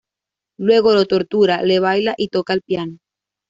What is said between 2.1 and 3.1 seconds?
y toca el piano.